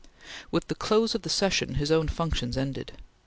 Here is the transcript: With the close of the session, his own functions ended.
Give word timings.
With 0.49 0.67
the 0.67 0.73
close 0.73 1.13
of 1.13 1.21
the 1.21 1.29
session, 1.29 1.75
his 1.75 1.91
own 1.91 2.07
functions 2.07 2.57
ended. 2.57 2.93